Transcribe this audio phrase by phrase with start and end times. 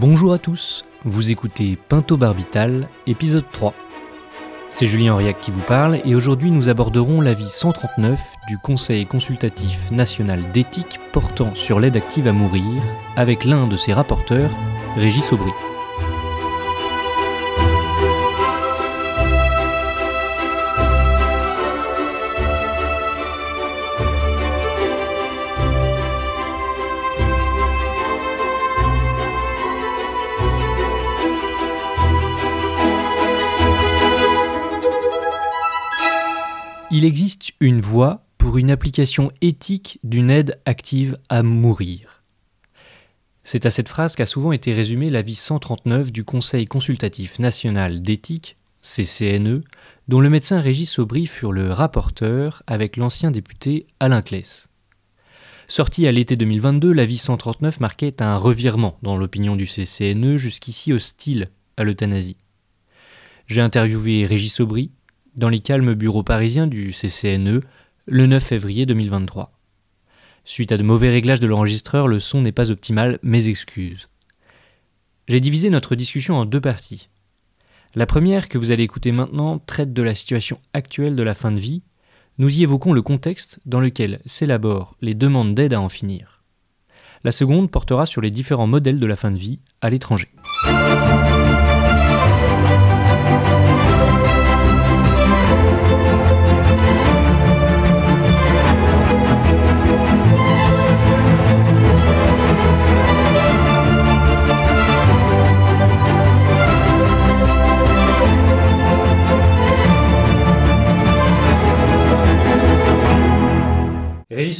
[0.00, 3.74] Bonjour à tous, vous écoutez Pinto Barbital, épisode 3.
[4.70, 8.18] C'est Julien Auriac qui vous parle et aujourd'hui nous aborderons l'avis 139
[8.48, 12.82] du Conseil consultatif national d'éthique portant sur l'aide active à mourir
[13.14, 14.48] avec l'un de ses rapporteurs,
[14.96, 15.50] Régis Aubry.
[37.00, 42.22] Il existe une voie pour une application éthique d'une aide active à mourir.
[43.42, 48.58] C'est à cette phrase qu'a souvent été résumé l'avis 139 du Conseil consultatif national d'éthique,
[48.82, 49.62] CCNE,
[50.08, 54.68] dont le médecin Régis Aubry fut le rapporteur avec l'ancien député Alain Claes.
[55.68, 61.48] Sorti à l'été 2022, l'avis 139 marquait un revirement dans l'opinion du CCNE jusqu'ici hostile
[61.78, 62.36] à l'euthanasie.
[63.46, 64.90] J'ai interviewé Régis Aubry,
[65.36, 67.60] dans les calmes bureaux parisiens du CCNE
[68.06, 69.52] le 9 février 2023.
[70.44, 74.08] Suite à de mauvais réglages de l'enregistreur, le son n'est pas optimal, mes excuses.
[75.28, 77.08] J'ai divisé notre discussion en deux parties.
[77.94, 81.52] La première, que vous allez écouter maintenant, traite de la situation actuelle de la fin
[81.52, 81.82] de vie.
[82.38, 86.42] Nous y évoquons le contexte dans lequel s'élaborent les demandes d'aide à en finir.
[87.22, 90.28] La seconde portera sur les différents modèles de la fin de vie à l'étranger.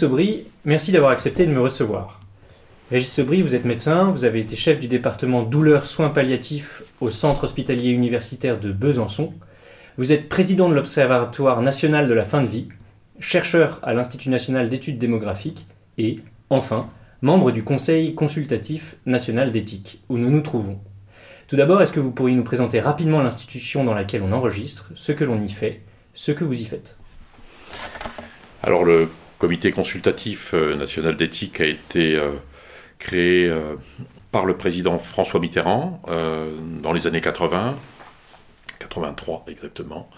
[0.02, 2.20] Régis merci d'avoir accepté de me recevoir.
[2.90, 7.10] Régis Aubry, vous êtes médecin, vous avez été chef du département douleurs soins palliatifs au
[7.10, 9.32] centre hospitalier universitaire de Besançon.
[9.96, 12.68] Vous êtes président de l'Observatoire national de la fin de vie,
[13.20, 15.66] chercheur à l'Institut national d'études démographiques
[15.98, 16.18] et,
[16.48, 16.90] enfin,
[17.22, 20.80] membre du Conseil consultatif national d'éthique, où nous nous trouvons.
[21.46, 25.12] Tout d'abord, est-ce que vous pourriez nous présenter rapidement l'institution dans laquelle on enregistre, ce
[25.12, 25.82] que l'on y fait,
[26.14, 26.96] ce que vous y faites?
[28.62, 29.08] Alors le
[29.40, 32.32] comité consultatif euh, national d'éthique a été euh,
[32.98, 33.74] créé euh,
[34.30, 36.00] par le président François Mitterrand
[36.82, 37.74] dans les années 80,
[38.78, 40.08] 83 exactement,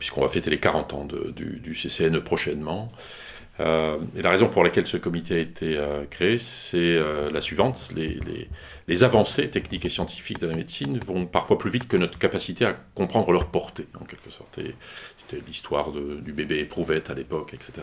[0.00, 2.90] puisqu'on va fêter les 40 ans du, du, CCNE prochainement.
[3.60, 5.78] Et la raison pour laquelle ce comité a été
[6.10, 6.98] créé, c'est
[7.30, 7.90] la suivante.
[7.94, 12.64] Les, avancées techniques et scientifiques de la médecine vont parfois plus vite que notre capacité
[12.64, 14.58] à comprendre leur portée, en quelque sorte.
[15.30, 17.82] C'était l'histoire du bébé éprouvette à l'époque, etc.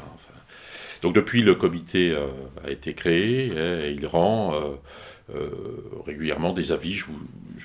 [1.01, 2.27] donc depuis, le comité euh,
[2.65, 4.75] a été créé et il rend euh, euh,
[6.05, 6.93] régulièrement des avis.
[6.93, 7.05] Je,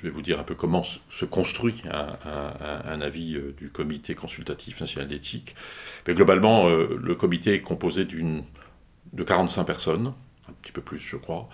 [0.01, 5.55] vais vous dire un peu comment se construit un, avis du comité consultatif national d'éthique.
[6.07, 10.13] Mais globalement, le comité est composé de 45 personnes,
[10.49, 11.47] un petit peu plus je crois,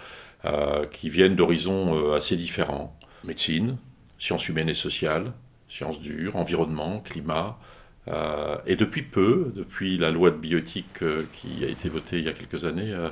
[0.92, 2.97] qui viennent d'horizons assez différents.
[3.24, 3.78] Médecine,
[4.18, 5.34] sciences humaines et sociales,
[5.70, 7.59] sciences dures, environnement, climat,
[8.08, 12.26] euh, et depuis peu, depuis la loi de biotique euh, qui a été votée il
[12.26, 13.09] y a quelques années, euh,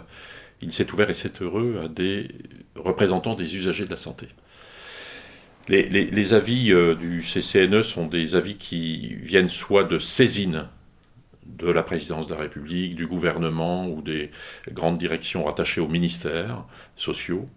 [0.61, 2.29] il s'est ouvert, et c'est heureux, à des
[2.75, 4.27] représentants des usagers de la santé.
[5.69, 10.67] Les, avis du CCNE sont des avis qui viennent soit de saisine
[11.45, 14.31] de la présidence de la République, du gouvernement ou des
[14.71, 16.63] grandes directions rattachées aux ministères
[16.95, 17.49] sociaux,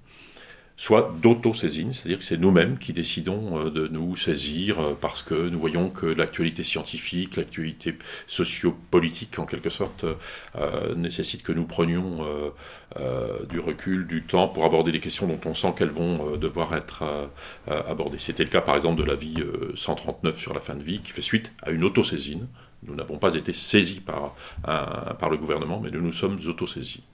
[0.81, 5.35] soit d'auto-saisine, c'est-à-dire que c'est nous-mêmes qui décidons euh, de nous saisir euh, parce que
[5.35, 10.07] nous voyons que l'actualité scientifique, l'actualité sociopolitique en quelque sorte,
[10.57, 12.15] euh, nécessite que nous prenions
[13.49, 17.05] du recul, du temps pour aborder des questions dont on sent qu'elles vont devoir être
[17.69, 18.19] abordées.
[18.19, 19.37] C'était le cas par exemple de l'avis
[19.77, 22.49] 139 sur la fin de vie qui fait suite à une auto-saisine.
[22.83, 24.35] Nous n'avons pas été saisis par,
[24.65, 27.05] par le gouvernement, mais nous nous sommes auto-saisis.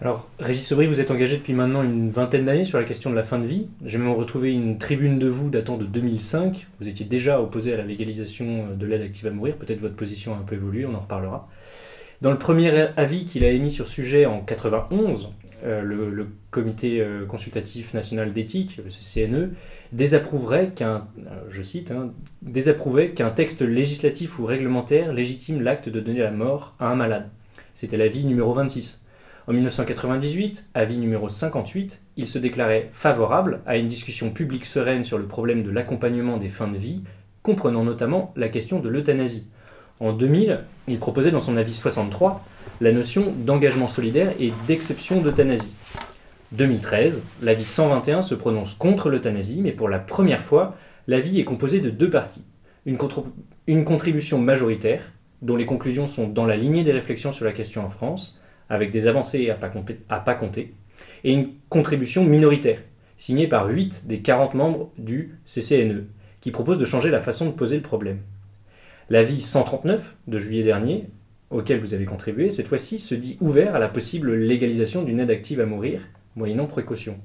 [0.00, 3.14] Alors, Régis Aubry, vous êtes engagé depuis maintenant une vingtaine d'années sur la question de
[3.14, 3.68] la fin de vie.
[3.84, 6.66] J'ai même retrouvé une tribune de vous datant de 2005.
[6.80, 9.56] Vous étiez déjà opposé à la légalisation de l'aide active à mourir.
[9.56, 11.48] Peut-être votre position a un peu évolué, on en reparlera.
[12.22, 15.30] Dans le premier avis qu'il a émis sur sujet en 91,
[15.64, 19.50] euh, le, Comité euh, consultatif national d'éthique, le CCNE,
[19.92, 22.12] désapprouverait qu'un, euh, je cite, hein,
[22.42, 27.28] désapprouvait qu'un texte législatif ou réglementaire légitime l'acte de donner la mort à un malade.
[27.74, 29.03] C'était l'avis numéro 26.
[29.46, 35.18] En 1998, avis numéro 58, il se déclarait favorable à une discussion publique sereine sur
[35.18, 37.02] le problème de l'accompagnement des fins de vie,
[37.42, 39.46] comprenant notamment la question de l'euthanasie.
[40.00, 42.42] En 2000, il proposait dans son avis 63
[42.80, 45.74] la notion d'engagement solidaire et d'exception d'euthanasie.
[46.52, 50.74] 2013, l'avis 121 se prononce contre l'euthanasie, mais pour la première fois,
[51.06, 52.44] l'avis est composé de deux parties.
[52.86, 52.96] Une,
[53.66, 55.12] une contribution majoritaire,
[55.42, 58.40] dont les conclusions sont dans la lignée des réflexions sur la question en France,
[58.74, 59.70] avec des avancées à pas,
[60.20, 60.74] pas compter,
[61.24, 62.80] et une contribution minoritaire,
[63.16, 66.06] signée par 8 des 40 membres du CCNE,
[66.40, 68.18] qui propose de changer la façon de poser le problème.
[69.10, 71.08] L'avis 139 de juillet dernier,
[71.50, 75.30] auquel vous avez contribué, cette fois-ci se dit ouvert à la possible légalisation d'une aide
[75.30, 76.02] active à mourir,
[76.36, 77.18] moyennant précaution.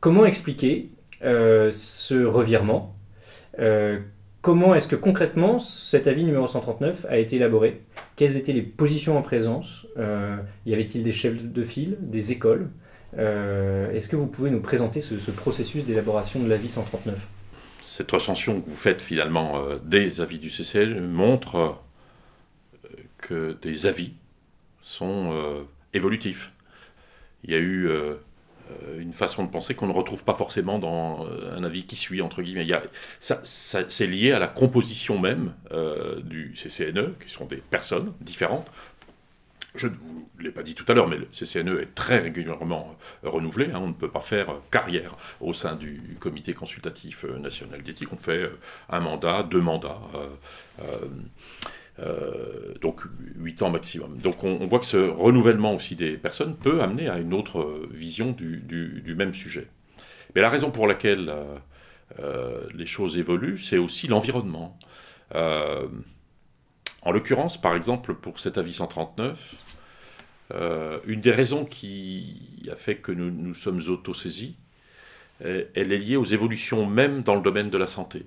[0.00, 0.90] Comment expliquer
[1.22, 2.96] euh, ce revirement?
[3.58, 3.98] Euh,
[4.46, 7.82] Comment est-ce que concrètement cet avis numéro 139 a été élaboré?
[8.14, 9.88] Quelles étaient les positions en présence?
[9.98, 12.70] Euh, Y avait-il des chefs de file, des écoles?
[13.18, 17.18] Euh, Est-ce que vous pouvez nous présenter ce, processus d'élaboration de l'avis 139
[17.82, 21.80] Cette recension que vous faites finalement euh, des avis du CCL montre
[23.18, 24.12] que des avis
[24.80, 25.34] sont
[25.92, 26.52] évolutifs.
[27.42, 27.90] Il y a eu
[28.98, 32.22] une façon de penser qu'on ne retrouve pas forcément dans euh, un avis qui suit,
[32.22, 32.62] entre guillemets.
[32.62, 32.82] Il y a,
[33.20, 38.70] ça, c'est lié à la composition même euh, du CCNE, qui sont des personnes différentes.
[39.74, 42.96] Je ne vous l'ai pas dit tout à l'heure, mais le CCNE est très régulièrement
[43.22, 43.66] renouvelé.
[43.72, 43.80] Hein.
[43.82, 48.12] on ne peut pas faire carrière au sein du comité consultatif national d'éthique.
[48.12, 48.50] On fait
[48.88, 50.00] un mandat, deux mandats.
[50.80, 51.08] Euh,
[52.82, 53.02] donc
[53.36, 54.18] 8 ans maximum.
[54.18, 58.32] Donc on, voit que ce renouvellement aussi des personnes peut amener à une autre vision
[58.32, 59.68] du, même sujet.
[60.34, 61.56] Mais la raison pour laquelle euh,
[62.20, 64.78] euh, les choses évoluent, c'est aussi l'environnement.
[65.34, 69.54] en l'occurrence, par exemple, pour cet avis 139,
[71.06, 74.54] une des raisons qui a fait que nous nous sommes autosaisis,
[75.40, 78.26] elle est liée aux évolutions même dans le domaine de la santé.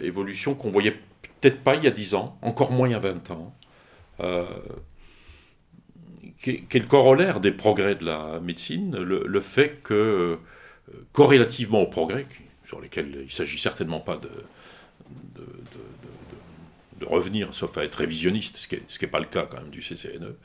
[0.00, 0.96] évolutions qu'on voyait
[1.42, 3.54] peut-être pas il y a 10 ans, encore moins il y a 20 ans,
[4.20, 4.46] euh,
[6.40, 10.36] qui, est, le corollaire des progrès de la médecine, le, fait que, euh,
[11.12, 12.26] corrélativement aux progrès,
[12.66, 14.30] sur lesquels il ne s'agit certainement pas de,
[17.04, 20.36] revenir, sauf à être révisionniste, ce qui n'est pas le cas quand même du CCNE,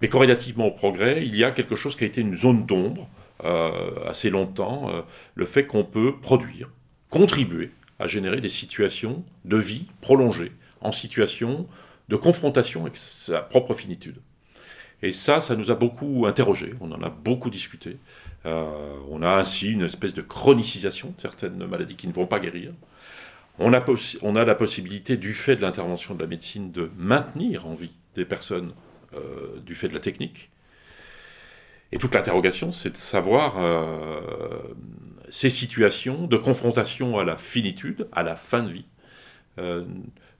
[0.00, 3.06] mais corrélativement aux progrès, il y a quelque chose qui a été une zone d'ombre
[3.44, 4.90] euh, assez longtemps,
[5.34, 6.70] le fait qu'on peut produire,
[7.10, 11.66] contribuer à générer des situations de vie prolongées, en situation
[12.08, 14.16] de confrontation avec sa propre finitude.
[15.02, 17.98] Et ça, ça nous a beaucoup interrogés, on en a beaucoup discuté.
[18.46, 22.40] Euh, on a ainsi une espèce de chronicisation de certaines maladies qui ne vont pas
[22.40, 22.72] guérir.
[23.58, 23.84] On a,
[24.22, 27.92] on a la possibilité, du fait de l'intervention de la médecine, de maintenir en vie
[28.14, 28.72] des personnes
[29.14, 30.50] euh, du fait de la technique.
[31.92, 34.20] Et toute l'interrogation, c'est de savoir euh,
[35.28, 38.84] ces situations de confrontation à la finitude, à la fin de vie,
[39.58, 39.84] euh,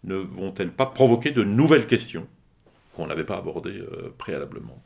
[0.04, 2.28] ne vont-elles pas provoquer de nouvelles questions
[2.94, 4.80] qu'on n'avait pas abordées euh, préalablement?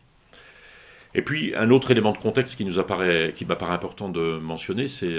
[1.14, 5.16] Et puis, un autre élément de contexte qui qui m'apparaît important de mentionner, c'est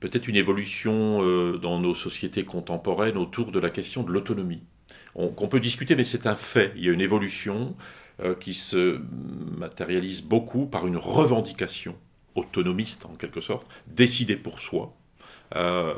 [0.00, 1.20] peut-être une évolution
[1.58, 4.64] dans nos sociétés contemporaines autour de la question de l'autonomie.
[5.14, 6.72] Qu'on peut discuter, mais c'est un fait.
[6.74, 7.76] Il y a une évolution
[8.38, 9.00] qui se
[9.58, 11.96] matérialise beaucoup par une revendication
[12.34, 14.94] autonomiste en quelque sorte, décider pour soi,
[15.56, 15.94] euh,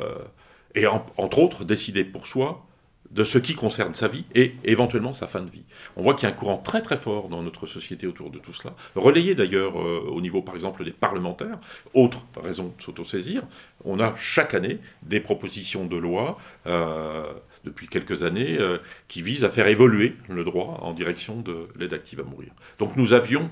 [0.74, 2.66] et entre autres décider pour soi
[3.10, 5.64] de ce qui concerne sa vie et éventuellement sa fin de vie.
[5.96, 8.38] On voit qu'il y a un courant très très fort dans notre société autour de
[8.38, 11.58] tout cela, relayé d'ailleurs euh, au niveau par exemple des parlementaires.
[11.92, 13.42] Autre raison de s'autosaisir,
[13.84, 18.58] on a chaque année des propositions de loi euh, depuis quelques années
[19.08, 22.52] qui visent à faire évoluer le droit en direction de l'aide active à mourir.
[22.78, 23.50] Donc nous avions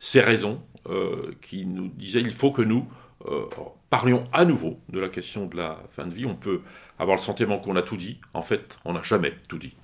[0.00, 2.86] ces raisons euh, qui nous disait il faut que nous
[3.26, 3.44] euh,
[3.90, 6.24] parlions à nouveau de la question de la fin de vie.
[6.24, 6.62] On peut
[6.98, 8.20] avoir le sentiment qu'on a tout dit.
[8.32, 9.74] En fait, on n'a jamais tout dit.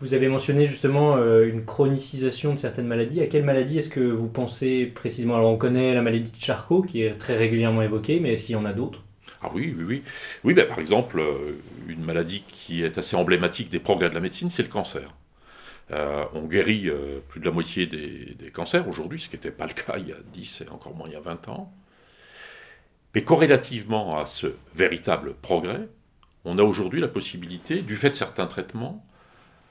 [0.00, 3.20] Vous avez mentionné justement euh, une chronicisation de certaines maladies.
[3.20, 5.34] À quelle maladie est-ce que vous pensez précisément?
[5.34, 8.52] Alors on connaît la maladie de Charcot qui est très régulièrement évoquée, mais est-ce qu'il
[8.52, 9.02] y en a d'autres?
[9.42, 10.02] Ah oui, oui, oui.
[10.44, 11.22] Oui, ben, par exemple,
[11.88, 15.12] une maladie qui est assez emblématique des progrès de la médecine, c'est le cancer.
[15.90, 19.66] Euh, on guérit euh, plus de la moitié des, cancers aujourd'hui, ce qui n'était pas
[19.66, 21.72] le cas il y a 10 et encore moins il y a 20 ans.
[23.14, 25.88] Mais corrélativement à ce véritable progrès,
[26.44, 29.04] on a aujourd'hui la possibilité, du fait de certains traitements,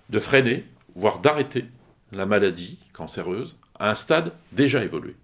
[0.10, 1.66] de freiner, voire d'arrêter
[2.12, 5.16] la maladie cancéreuse à un stade déjà évolué.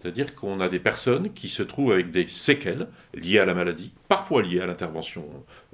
[0.00, 3.92] C'est-à-dire qu'on a des personnes qui se trouvent avec des séquelles liées à la maladie,
[4.08, 5.24] parfois liées à l'intervention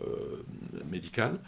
[0.02, 0.42] euh,
[0.90, 1.38] médicale,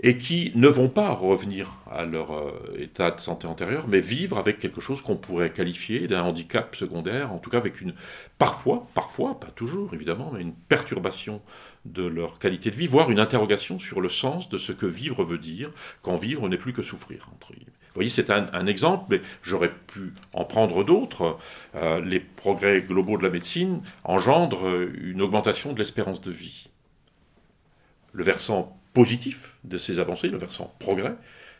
[0.00, 4.38] et qui ne vont pas revenir à leur euh, état de santé antérieur, mais vivre
[4.38, 7.94] avec quelque chose qu'on pourrait qualifier d'un handicap secondaire, en tout cas avec une,
[8.38, 11.42] parfois, parfois, pas toujours évidemment, mais une perturbation
[11.84, 15.24] de leur qualité de vie, voire une interrogation sur le sens de ce que vivre
[15.24, 15.72] veut dire,
[16.02, 17.72] quand vivre n'est plus que souffrir, entre guillemets.
[17.88, 21.38] Vous voyez, c'est un, exemple, mais j'aurais pu en prendre d'autres.
[21.74, 24.68] Euh, les progrès globaux de la médecine engendrent
[25.00, 26.68] une augmentation de l'espérance de vie.
[28.12, 31.14] Le versant positif de ces avancées, le versant progrès,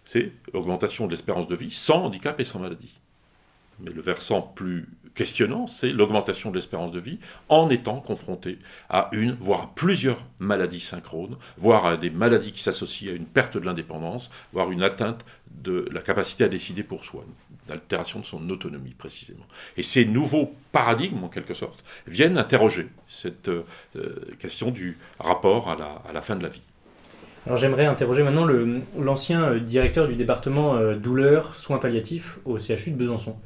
[0.05, 2.99] c'est l'augmentation de l'espérance de vie sans handicap et sans maladie.
[3.81, 8.59] Mais le versant plus questionnant, c'est l'augmentation de l'espérance de vie en étant confronté
[8.89, 13.27] à une, voire à plusieurs maladies synchrones, voire à des maladies qui s'associent à une
[13.27, 17.25] perte de l'indépendance, voire une atteinte de la capacité à décider pour soi,
[17.67, 19.45] une altération de son autonomie précisément.
[19.77, 23.65] Et ces nouveaux paradigmes, en quelque sorte, viennent interroger cette euh,
[24.39, 26.63] question du rapport à la, fin de la vie.
[27.45, 28.47] Alors j'aimerais interroger maintenant
[28.97, 33.37] l'ancien euh, directeur du département euh, douleur, soins palliatifs au CHU de Besançon.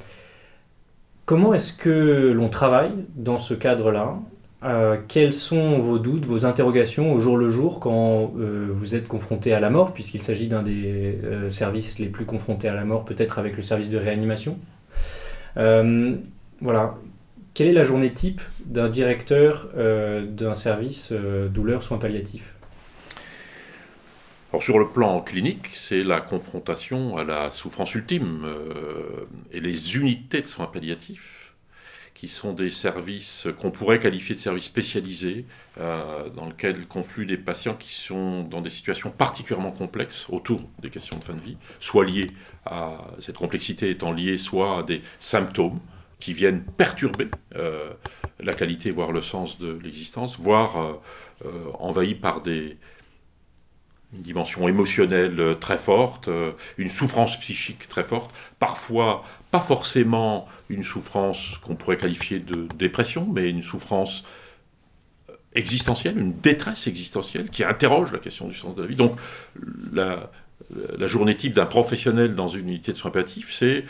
[1.25, 4.19] Comment est-ce que l'on travaille dans ce cadre-là?
[4.63, 9.07] Euh, Quels sont vos doutes, vos interrogations au jour le jour quand euh, vous êtes
[9.07, 12.83] confronté à la mort, puisqu'il s'agit d'un des euh, services les plus confrontés à la
[12.83, 14.57] mort, peut-être avec le service de réanimation?
[15.55, 16.95] Voilà.
[17.53, 22.52] Quelle est la journée type d'un directeur d'un service douleur soins palliatifs?
[24.53, 29.95] Alors sur le plan clinique, c'est la confrontation à la souffrance ultime euh, et les
[29.97, 31.55] unités de soins palliatifs,
[32.13, 35.47] qui sont des services qu'on pourrait qualifier de services spécialisés,
[35.79, 40.91] euh, dans lesquels confluent des patients qui sont dans des situations particulièrement complexes autour des
[40.91, 42.29] questions de fin de vie, soit liées
[42.67, 45.79] à cette complexité étant liée soit à des symptômes
[46.19, 47.89] qui viennent perturber euh,
[48.39, 50.99] la qualité, voire le sens de l'existence, voire
[51.79, 52.77] envahis par des
[54.13, 60.47] une dimension émotionnelle euh, très forte, euh, une souffrance psychique très forte, parfois pas forcément
[60.69, 64.23] une souffrance qu'on pourrait qualifier de dépression, mais une souffrance
[65.29, 68.95] euh, existentielle, une détresse existentielle qui interroge la question du sens de la vie.
[68.95, 69.17] Donc
[69.91, 70.29] la,
[71.07, 73.85] journée type d'un professionnel dans une unité de soins palliatifs, c'est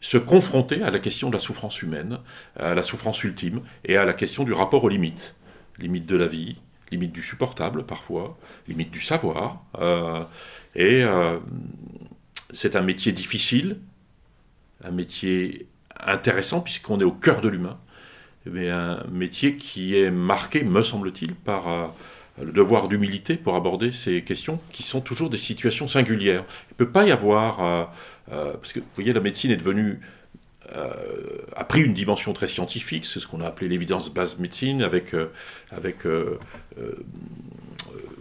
[0.00, 2.18] se confronter à la question de la souffrance humaine,
[2.58, 5.34] à la souffrance ultime et à la question du rapport aux limites,
[5.78, 6.56] limites de la vie,
[6.94, 9.62] limite du supportable parfois, limite du savoir.
[9.78, 10.22] Euh,
[10.74, 11.38] et euh,
[12.52, 13.78] c'est un métier difficile,
[14.82, 15.66] un métier
[16.00, 17.78] intéressant puisqu'on est au cœur de l'humain,
[18.46, 21.86] mais un métier qui est marqué, me semble-t-il, par euh,
[22.42, 26.44] le devoir d'humilité pour aborder ces questions qui sont toujours des situations singulières.
[26.70, 27.92] Il ne peut pas y avoir,
[28.28, 30.00] parce que vous voyez, la médecine est devenue
[30.72, 35.14] a pris une dimension très scientifique, c'est ce qu'on a appelé l'évidence base médecine, avec,
[35.14, 35.30] euh,
[35.70, 36.38] avec euh,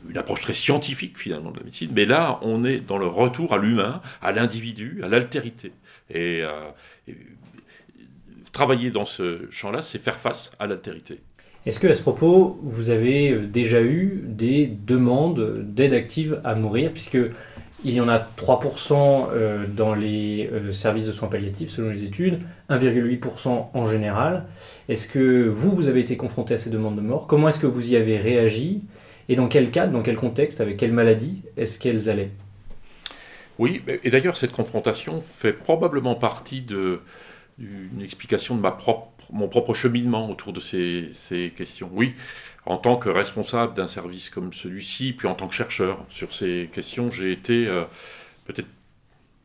[0.09, 1.91] une approche très scientifique finalement de la médecine.
[1.93, 5.71] Mais là, on est dans le retour à l'humain, à l'individu, à l'altérité.
[6.13, 6.43] Et,
[8.51, 11.21] travailler dans ce champ-là, c'est faire face à l'altérité.
[11.65, 16.91] Est-ce que à ce propos, vous avez déjà eu des demandes d'aide active à mourir,
[16.91, 17.17] puisque
[17.85, 22.03] il y en a 3% euh, dans les euh, services de soins palliatifs selon les
[22.03, 24.45] études, 1,8% en général.
[24.89, 27.27] Est-ce que vous, vous avez été confronté à ces demandes de mort?
[27.27, 28.83] Comment est-ce que vous y avez réagi?
[29.29, 32.31] Et dans quel cadre, dans quel contexte, avec quelle maladie est-ce qu'elles allaient?
[33.59, 40.29] Oui, et d'ailleurs cette confrontation fait probablement partie d'une explication de propre, mon propre cheminement
[40.29, 41.89] autour de ces, ces questions.
[41.93, 42.15] Oui,
[42.65, 46.69] en tant que responsable d'un service comme celui-ci, puis en tant que chercheur sur ces
[46.71, 47.83] questions, j'ai été euh,
[48.45, 48.69] peut-être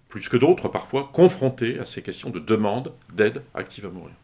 [0.09, 4.15] plus que d'autres parfois confronté à ces questions de demande d'aide active à mourir.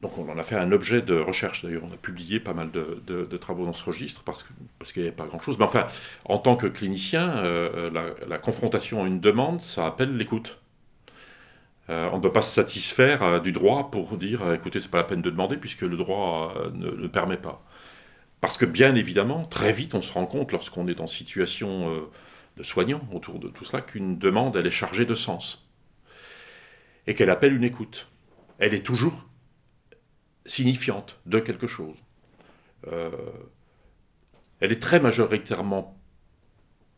[0.00, 2.72] Donc on en a fait un objet de recherche, d'ailleurs on a publié pas mal
[2.72, 5.58] de, travaux dans ce registre parce, qu'il n'y avait pas grand-chose.
[5.58, 5.86] Mais enfin,
[6.24, 7.90] en tant que clinicien, euh,
[8.26, 10.58] la, confrontation à une demande, ça appelle l'écoute.
[11.90, 15.04] Euh, on ne peut pas se satisfaire du droit pour dire écoutez, c'est pas la
[15.04, 17.62] peine de demander puisque le droit ne permet pas.
[18.42, 22.10] Parce que bien évidemment, très vite, on se rend compte, lorsqu'on est en situation euh,
[22.56, 25.70] de soignant autour de tout cela, qu'une demande, elle est chargée de sens.
[27.06, 28.08] Et qu'elle appelle une écoute.
[28.58, 29.28] Elle est toujours
[30.44, 31.94] signifiante de quelque chose.
[32.88, 33.12] Euh,
[34.58, 35.96] elle est très majoritairement,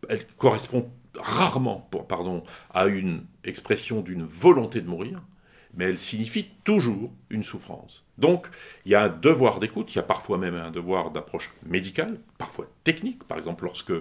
[0.09, 5.23] elle correspond rarement, pardon, à une expression d'une volonté de mourir,
[5.77, 8.07] mais elle signifie toujours une souffrance.
[8.19, 8.49] Donc,
[8.85, 12.21] il y a un devoir d'écoute, il y a parfois même un devoir d'approche médicale,
[12.39, 13.93] parfois technique, par exemple lorsque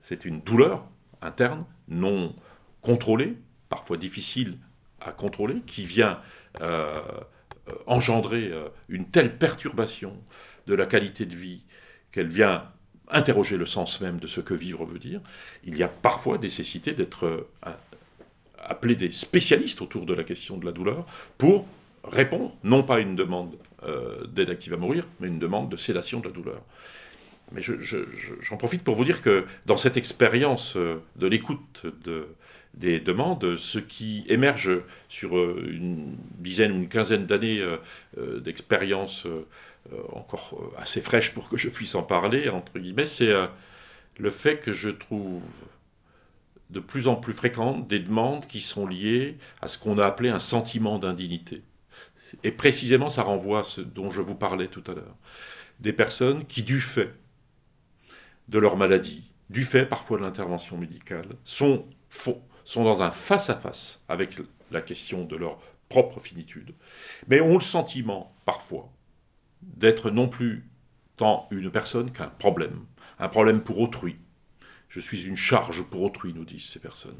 [0.00, 0.84] c'est une douleur
[1.22, 2.34] interne, non
[2.80, 3.36] contrôlée,
[3.68, 4.58] parfois difficile
[5.00, 6.20] à contrôler, qui vient
[6.60, 6.96] euh,
[7.68, 10.16] euh, engendrer euh, une telle perturbation
[10.66, 11.62] de la qualité de vie
[12.12, 12.64] qu'elle vient
[13.10, 15.20] interroger le sens même de ce que vivre veut dire,
[15.64, 17.46] il y a parfois nécessité d'être
[18.64, 21.66] appeler des spécialistes autour de la question de la douleur pour
[22.04, 25.76] répondre, non pas à une demande euh, d'aide active à mourir, mais une demande de
[25.76, 26.62] sédation de la douleur.
[27.52, 31.86] Mais j'en profite pour vous dire que dans cette expérience euh, de l'écoute
[32.74, 34.70] des demandes, ce qui émerge
[35.08, 37.64] sur une dizaine ou une quinzaine d'années
[38.16, 39.26] d'expérience
[40.12, 43.32] encore assez fraîche pour que je puisse en parler, entre guillemets, c'est
[44.18, 45.42] le fait que je trouve
[46.70, 50.28] de plus en plus fréquentes des demandes qui sont liées à ce qu'on a appelé
[50.28, 51.62] un sentiment d'indignité.
[52.44, 55.16] Et précisément, ça renvoie à ce dont je vous parlais tout à l'heure.
[55.80, 57.14] Des personnes qui, du fait
[58.48, 61.86] de leur maladie, du fait parfois de l'intervention médicale, sont,
[62.64, 64.36] sont dans un face-à-face avec
[64.70, 65.58] la question de leur
[65.88, 66.74] propre finitude,
[67.28, 68.90] mais ont le sentiment, parfois,
[69.62, 70.68] d'être non plus
[71.16, 72.84] tant une personne qu'un problème,
[73.18, 74.16] un problème pour autrui.
[74.88, 77.18] Je suis une charge pour autrui, nous disent ces personnes.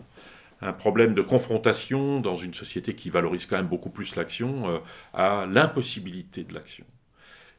[0.60, 4.78] Un problème de confrontation dans une société qui valorise quand même beaucoup plus l'action euh,
[5.14, 6.84] à l'impossibilité de l'action.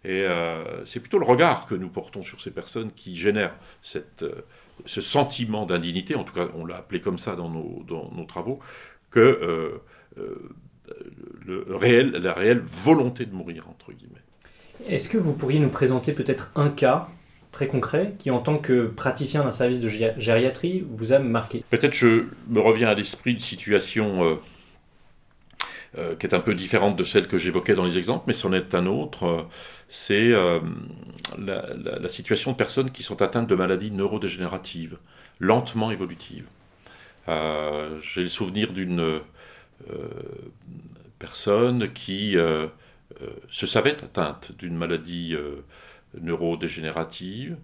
[0.04, 4.24] Et euh, c'est plutôt le regard que nous portons sur ces personnes qui génèrent cette,
[4.24, 4.46] euh,
[4.86, 8.26] ce sentiment d'indignité, en tout cas on l'a appelé comme ça dans nos, dans nos
[8.26, 8.60] travaux,
[9.12, 9.82] que
[11.46, 14.22] le réel, la réelle volonté de mourir, entre guillemets.
[14.88, 17.10] Est-ce que vous pourriez nous présenter peut-être un cas
[17.52, 21.94] très concret qui, en tant que praticien d'un service de gériatrie, vous a marqué Peut-être
[21.94, 24.36] je me reviens à l'esprit une situation euh,
[25.98, 28.54] euh, qui est un peu différente de celle que j'évoquais dans les exemples, mais c'en
[28.54, 29.24] est un autre.
[29.24, 29.42] Euh,
[29.88, 30.30] c'est
[31.40, 34.98] la, la, situation de personnes qui sont atteintes de maladies neurodégénératives,
[35.40, 36.46] lentement évolutives.
[37.28, 39.20] J'ai le souvenir d'une
[41.18, 42.36] personne qui
[43.50, 45.36] se savait atteinte d'une maladie
[46.20, 47.58] neurodégénérative,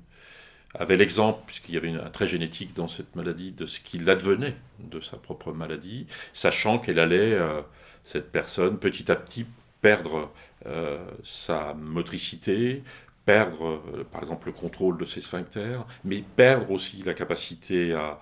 [0.80, 4.56] avait l'exemple, puisqu'il y avait un trait génétique dans cette maladie, de ce qu'il advenait
[4.80, 7.62] de sa propre maladie, sachant qu'elle allait, euh,
[8.04, 9.46] cette personne, petit à petit,
[9.82, 10.32] perdre
[10.66, 12.84] euh, sa motricité,
[13.25, 18.20] perdre, euh, par exemple, le contrôle de ses sphincters, mais perdre aussi la capacité à,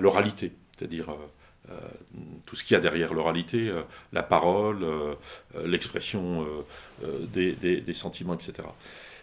[0.00, 1.16] l'oralité, c'est-à-dire
[2.44, 3.72] tout ce qu'il y a derrière l'oralité,
[4.12, 4.84] la parole,
[5.64, 6.46] l'expression
[7.02, 8.64] des, des, sentiments, etc.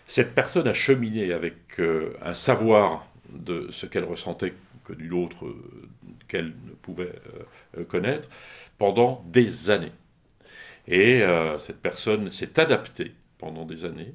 [0.08, 5.48] Cette personne a cheminé avec euh, un savoir de ce qu'elle ressentait que nul autre
[5.48, 5.90] euh,
[6.28, 7.14] qu'elle ne pouvait
[7.78, 8.30] euh, connaître
[8.78, 9.92] pendant des années.
[10.88, 11.24] Et
[11.58, 14.14] cette personne s'est adaptée pendant des années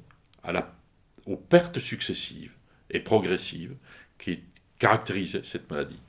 [1.25, 2.53] aux pertes successives
[2.89, 3.75] et progressives
[4.17, 4.39] qui
[4.79, 5.99] caractérisaient cette maladie.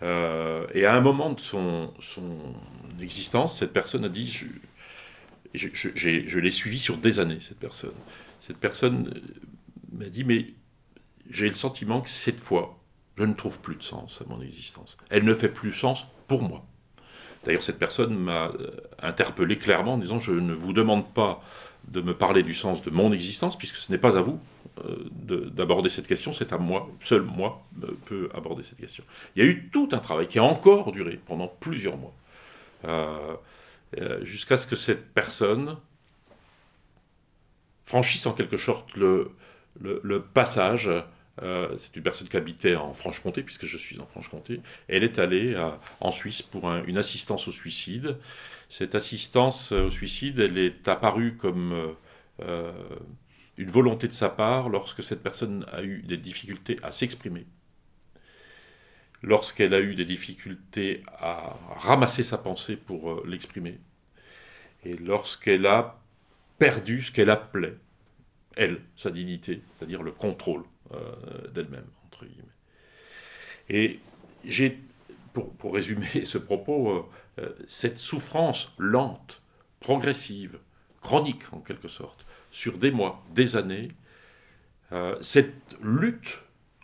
[0.00, 2.54] et à un moment de son, son,
[3.02, 4.26] existence, cette personne a dit,
[5.52, 7.92] je, je l'ai suivi sur des années, cette personne
[8.42, 10.46] cette personne euh, m'a dit, mais
[11.30, 12.78] j'ai le sentiment que cette fois,
[13.16, 14.96] je ne trouve plus de sens à mon existence.
[15.10, 16.66] Elle ne fait plus sens pour moi.
[17.44, 21.42] D'ailleurs, cette personne m'a euh, interpellé clairement en disant, je ne vous demande pas
[21.88, 24.40] de me parler du sens de mon existence, puisque ce n'est pas à vous
[24.84, 25.08] euh,
[25.50, 27.64] d'aborder cette question, c'est à moi, seul moi,
[28.06, 29.04] peut aborder cette question.
[29.36, 32.14] Il y a eu tout un travail qui a encore duré pendant plusieurs mois,
[34.22, 35.76] jusqu'à ce que cette personne
[37.92, 39.32] franchissent en quelque sorte le,
[40.32, 40.88] passage.
[41.42, 44.60] Euh, c'est une personne qui habitait en Franche-Comté, puisque je suis en Franche-Comté.
[44.88, 45.54] Elle est allée
[46.00, 48.16] en Suisse pour une assistance au suicide.
[48.70, 51.92] Cette assistance au suicide, elle est apparue comme euh,
[52.40, 52.72] euh,
[53.58, 57.44] une volonté de sa part lorsque cette personne a eu des difficultés à s'exprimer,
[59.20, 63.78] lorsqu'elle a eu des difficultés à ramasser sa pensée pour l'exprimer,
[64.86, 66.01] et lorsqu'elle a
[66.62, 67.74] perdu ce qu'elle appelait,
[68.54, 70.62] elle, sa dignité, c'est-à-dire le contrôle
[70.94, 72.44] euh, d'elle-même, entre guillemets.
[73.68, 73.98] Et
[74.44, 74.78] j'ai,
[75.32, 77.02] pour, résumer ce propos, euh,
[77.40, 79.42] euh, cette souffrance lente,
[79.80, 80.60] progressive,
[81.00, 83.88] chronique en quelque sorte, sur des mois, des années,
[85.22, 86.38] cette lutte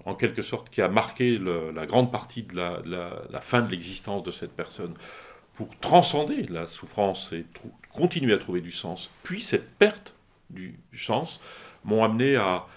[0.07, 4.31] en quelque sorte qui a marqué la grande partie de la fin de l'existence de
[4.31, 4.95] cette personne
[5.59, 7.45] pour transcender la souffrance et
[7.93, 10.15] continuer à trouver du sens, puis cette perte
[10.51, 11.41] du, sens,
[11.83, 12.69] m'ont amené à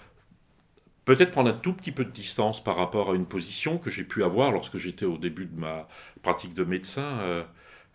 [1.04, 4.02] peut-être prendre un tout petit peu de distance par rapport à une position que j'ai
[4.02, 5.86] pu avoir lorsque j'étais au début de ma
[6.22, 7.44] pratique de médecin, euh,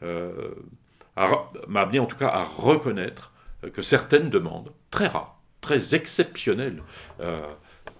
[0.03, 0.55] euh,
[1.67, 3.33] m'a amené en tout cas à reconnaître
[3.73, 6.81] que certaines demandes, très rares, très exceptionnelles,
[7.19, 7.41] euh,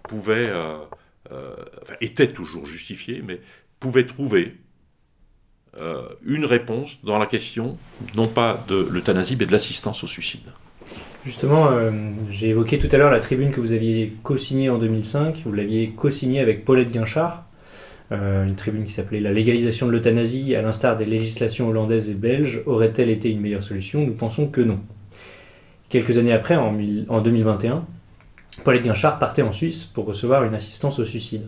[0.04, 0.54] pouvaient,
[1.30, 3.41] enfin, étaient toujours justifiées, mais
[3.82, 4.56] pouvaient trouver
[5.79, 7.77] euh, une réponse dans la question,
[8.15, 10.41] non pas de l'euthanasie, mais de l'assistance au suicide.
[11.23, 11.91] Justement, euh,
[12.29, 15.41] j'ai évoqué tout à l'heure la tribune que vous aviez co-signée en 2005.
[15.45, 17.45] Vous l'aviez co-signée avec Paulette Guinchard,
[18.11, 22.13] euh, une tribune qui s'appelait La légalisation de l'euthanasie, à l'instar des législations hollandaises et
[22.13, 24.05] belges, aurait-elle été une meilleure solution?
[24.05, 24.79] Nous pensons que non.
[25.89, 26.75] Quelques années après, en,
[27.09, 27.85] en 2021,
[28.63, 31.43] Paulette Guinchard partait en Suisse pour recevoir une assistance au suicide.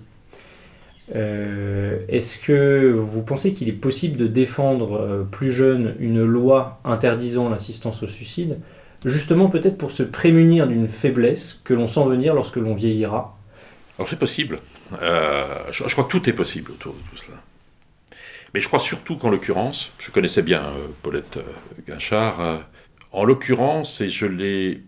[1.14, 8.04] Est-ce que vous pensez qu'il est possible de défendre plus jeune une loi interdisant l'assistance
[8.04, 8.60] au suicide,
[9.06, 13.38] justement peut-être pour se prémunir d'une faiblesse que l'on sent venir lorsque l'on vieillira?
[13.98, 14.60] Alors c'est possible.
[14.92, 17.38] je, crois que tout est possible autour de tout cela.
[18.54, 20.64] Mais je crois surtout qu'en l'occurrence, je connaissais bien
[21.02, 21.40] Paulette
[21.88, 22.62] Guinchard,
[23.12, 24.84] en l'occurrence, et je l'ai,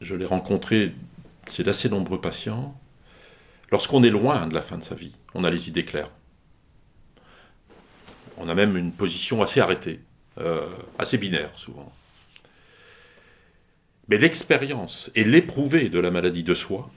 [0.00, 0.92] je l'ai rencontré
[1.50, 2.79] chez d'assez nombreux patients,
[3.70, 6.10] lorsqu'on est loin de la fin de sa vie, on a les idées claires.
[8.36, 10.00] On a même une position assez arrêtée,
[10.38, 10.66] euh,
[10.98, 11.92] assez binaire souvent.
[14.08, 16.90] Mais l'expérience et l'éprouvé de la maladie de soi,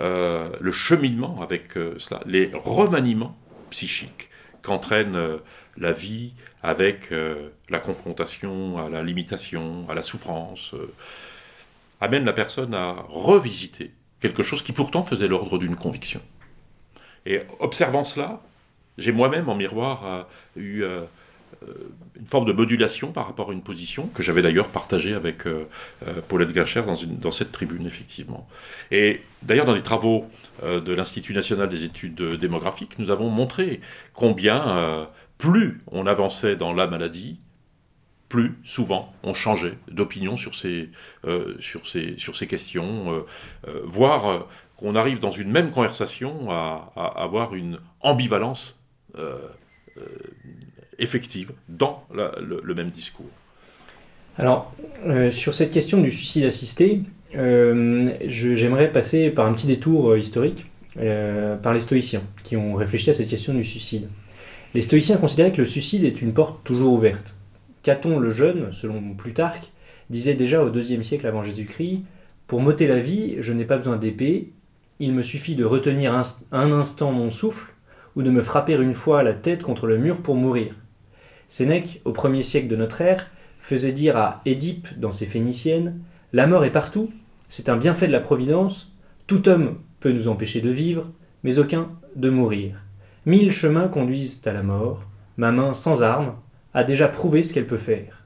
[0.00, 3.36] euh, le cheminement avec euh, cela, les remaniements
[3.70, 4.28] psychiques
[4.62, 5.18] qu'entraîne
[5.76, 7.12] la vie avec
[7.68, 10.76] la confrontation à la limitation, à la souffrance,
[12.00, 13.90] amène la personne à revisiter
[14.22, 16.20] quelque chose qui pourtant faisait l'ordre d'une conviction.
[17.26, 18.40] Et observant cela,
[18.98, 20.22] j'ai moi-même en miroir euh,
[20.56, 20.84] eu
[22.18, 25.44] une forme de modulation par rapport à une position que j'avais d'ailleurs partagée avec
[26.28, 28.48] Paulette Gacher dans, cette tribune, effectivement.
[28.90, 30.26] Et d'ailleurs, dans les travaux
[30.62, 33.80] de l'Institut national des études démographiques, nous avons montré
[34.12, 35.06] combien
[35.42, 37.36] plus on avançait dans la maladie,
[38.32, 40.88] plus souvent on changeait d'opinion sur ces,
[41.26, 41.58] euh,
[42.48, 43.26] questions, euh,
[43.68, 44.46] euh, voire
[44.78, 48.82] qu'on arrive dans une même conversation à, avoir une ambivalence
[50.98, 53.28] effective dans le, même discours.
[54.38, 54.74] Alors,
[55.28, 57.02] sur cette question du suicide assisté,
[57.34, 60.64] j'aimerais passer par un petit détour historique,
[60.94, 64.08] par les stoïciens, qui ont réfléchi à cette question du suicide.
[64.72, 67.36] Les stoïciens considéraient que le suicide est une porte toujours ouverte.
[67.82, 69.72] Caton le Jeune, selon Plutarque,
[70.08, 72.02] disait déjà au IIe siècle avant Jésus-Christ
[72.46, 74.52] Pour m'ôter la vie, je n'ai pas besoin d'épée,
[75.00, 77.72] il me suffit de retenir un, instant mon souffle
[78.14, 80.74] ou de me frapper une fois la tête contre le mur pour mourir.
[81.48, 86.00] Sénèque, au premier siècle de notre ère, faisait dire à Édipe dans ses Phéniciennes
[86.32, 87.10] La mort est partout,
[87.48, 88.92] c'est un bienfait de la Providence,
[89.26, 91.10] tout homme peut nous empêcher de vivre,
[91.42, 92.76] mais aucun de mourir.
[93.26, 95.02] Mille chemins conduisent à la mort.
[95.36, 96.34] Ma main sans armes
[96.74, 98.24] a déjà prouvé ce qu'elle peut faire.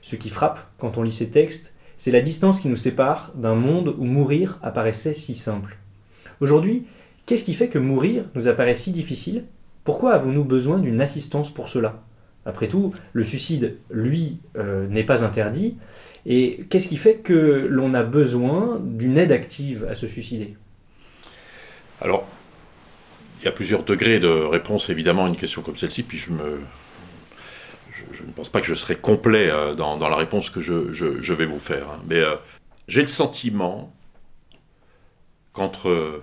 [0.00, 3.54] Ce qui frappe quand on lit ces textes, c'est la distance qui nous sépare d'un
[3.54, 5.76] monde où mourir apparaissait si simple.
[6.40, 6.84] Aujourd'hui,
[7.26, 9.44] qu'est-ce qui fait que mourir nous apparaît si difficile?
[9.84, 12.02] Pourquoi avons-nous besoin d'une assistance pour cela?
[12.44, 15.76] Après tout, le suicide, lui, euh, n'est pas interdit.
[16.26, 20.56] Et qu'est-ce qui fait que l'on a besoin d'une aide active à se suicider?
[22.00, 22.26] Alors,
[23.40, 26.32] il y a plusieurs degrés de réponse évidemment à une question comme celle-ci, puis je
[26.32, 26.60] me,
[28.22, 31.46] je, ne pense pas que je serai complet euh, dans, la réponse que je, vais
[31.46, 31.90] vous faire.
[31.90, 32.02] Hein.
[32.06, 32.36] Mais euh,
[32.88, 33.94] j'ai le sentiment
[35.52, 36.22] qu'entre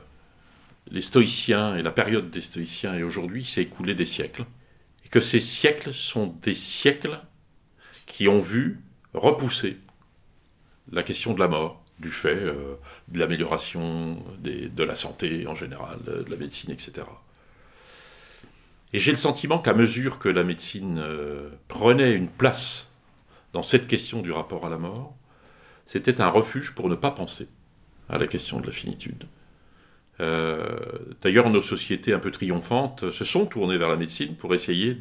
[0.91, 4.45] les stoïciens et la période des stoïciens et aujourd'hui, s'est écoulé des siècles.
[5.05, 7.19] Et que ces siècles sont des siècles
[8.05, 8.79] qui ont vu
[9.13, 9.77] repousser
[10.91, 12.75] la question de la mort, du fait euh,
[13.09, 17.03] de l'amélioration de la santé en général, de la médecine, etc.
[18.93, 22.87] Et j'ai le sentiment qu'à mesure que la médecine euh, prenait une place
[23.53, 25.15] dans cette question du rapport à la mort,
[25.85, 27.47] c'était un refuge pour ne pas penser
[28.09, 29.25] à la question de la finitude.
[30.21, 30.79] Euh,
[31.21, 34.97] d'ailleurs, nos sociétés un peu triomphantes se sont tournées vers la médecine pour essayer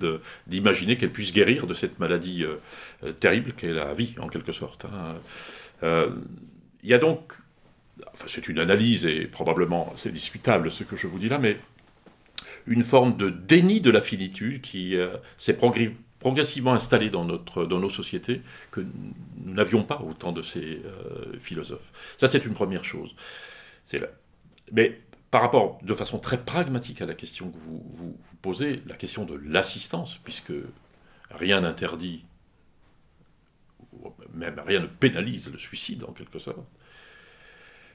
[0.46, 2.44] d'imaginer qu'elle puisse guérir de cette maladie
[3.18, 4.85] terrible qu'est la vie, en quelque sorte.
[4.85, 5.16] Hein.
[6.85, 7.33] Il y a donc,
[8.27, 11.59] c'est une analyse et probablement c'est discutable ce que je vous dis là, mais
[12.68, 15.57] une forme de déni de la finitude qui euh, s'est
[16.20, 20.83] progressivement installée dans, notre, dans nos sociétés que nous n'avions pas au temps de ces
[20.85, 21.92] euh, philosophes.
[22.18, 23.14] Ça c'est une première chose.
[24.72, 25.00] Mais
[25.31, 29.24] par rapport de façon très pragmatique à la question que vous, vous posez, la question
[29.24, 30.52] de l'assistance, puisque
[31.31, 32.24] rien n'interdit
[34.35, 36.59] même rien ne pénalise le suicide en quelque sorte.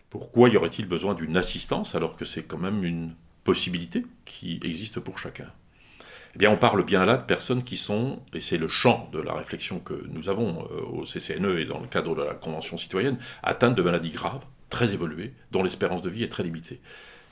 [0.10, 5.00] Pourquoi y aurait-il besoin d'une assistance alors que c'est quand même une possibilité qui existe
[5.00, 5.52] pour chacun
[6.36, 9.20] Eh bien, on parle bien là de personnes qui sont, et c'est le champ de
[9.20, 12.78] la réflexion que nous avons euh, au CCNE et dans le cadre de la Convention
[12.78, 16.82] citoyenne, atteintes de maladies graves, très évoluées, dont l'espérance de vie est très limitée.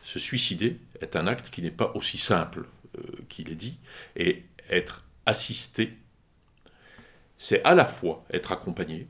[0.04, 3.78] Se suicider est un acte qui n'est pas aussi simple euh, qu'il est dit,
[4.16, 5.98] et être assisté
[7.42, 9.08] c'est à la fois être accompagné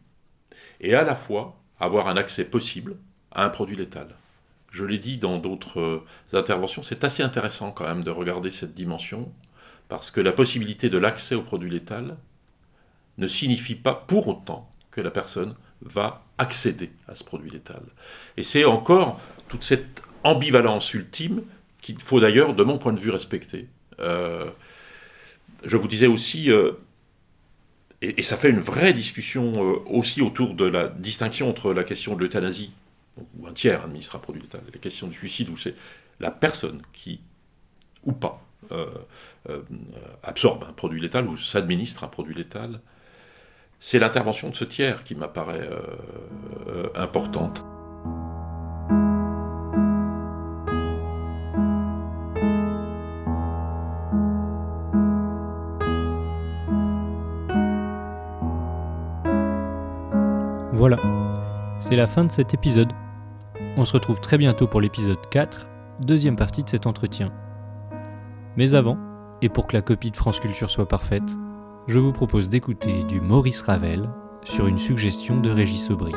[0.80, 2.96] et à la fois avoir un accès possible
[3.30, 4.16] à un produit létal.
[4.72, 8.74] Je l'ai dit dans d'autres euh, interventions, c'est assez intéressant quand même de regarder cette
[8.74, 9.32] dimension,
[9.90, 12.18] parce que la possibilité de l'accès au produit létal
[13.18, 17.82] ne signifie pas pour autant que la personne va accéder à ce produit létal.
[18.38, 21.44] Et c'est encore toute cette ambivalence ultime
[21.82, 23.68] qu'il faut d'ailleurs, de mon point de vue, respecter.
[24.00, 24.48] je
[25.78, 26.50] vous disais aussi,
[28.02, 32.22] et, ça fait une vraie discussion aussi autour de la distinction entre la question de
[32.22, 32.72] l'euthanasie,
[33.18, 35.76] où un tiers administre un produit létal, et la question du suicide, où c'est
[36.20, 37.22] la personne qui,
[38.04, 38.42] ou pas,
[40.24, 42.80] absorbe un produit létal ou s'administre un produit létal
[43.82, 45.80] c'est l'intervention de ce tiers qui m'apparaît euh,
[46.68, 47.64] euh, importante.
[61.82, 62.94] C'est la fin de cet épisode.
[63.76, 65.68] On se retrouve très bientôt pour l'épisode 4,
[66.00, 67.34] deuxième partie de cet entretien.
[68.56, 68.98] Mais avant,
[69.42, 71.38] et pour que la copie de France Culture soit parfaite,
[71.88, 74.08] je vous propose d'écouter du Maurice Ravel
[74.44, 76.14] sur une suggestion de Régis Aubry.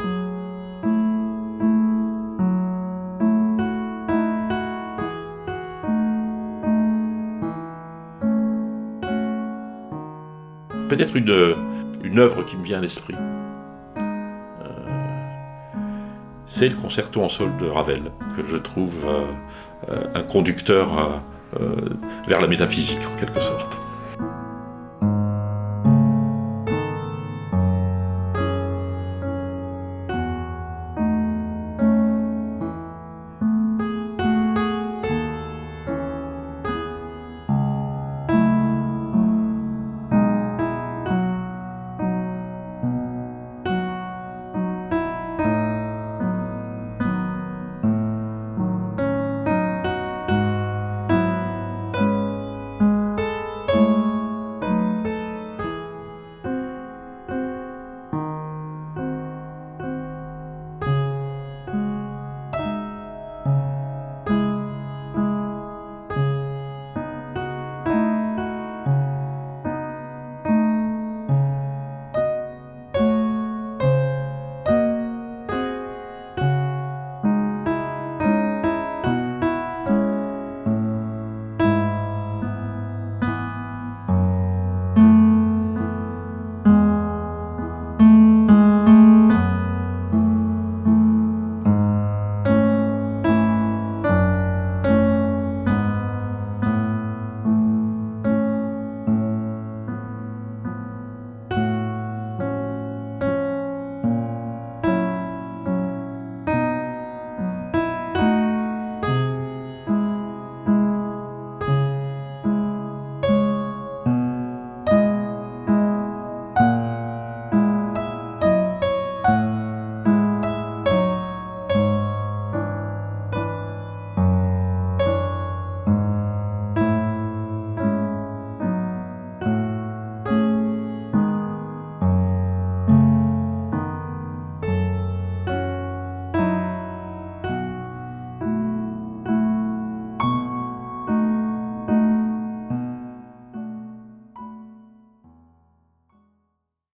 [10.90, 11.56] Peut-être une,
[12.04, 13.16] une œuvre qui me vient à l'esprit.
[16.54, 19.24] C'est le concerto en sol de Ravel, que je trouve euh,
[19.90, 21.20] euh, un conducteur
[22.26, 23.83] vers la métaphysique en quelque sorte.